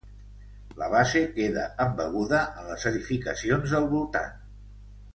[0.79, 4.37] La base queda embeguda en les edificacions del voltant.